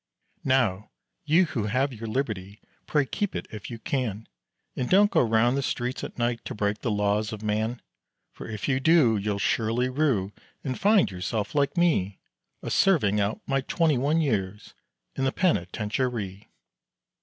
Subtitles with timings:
[0.43, 0.89] Now,
[1.25, 4.27] you who have your liberty, pray keep it if you can,
[4.75, 7.83] And don't go around the streets at night to break the laws of man;
[8.31, 10.33] For if you do you'll surely rue
[10.63, 12.17] and find yourself like me,
[12.63, 14.73] A serving out my twenty one years
[15.15, 16.49] in the penitentiary.